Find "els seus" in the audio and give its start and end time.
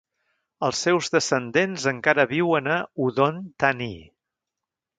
0.67-1.09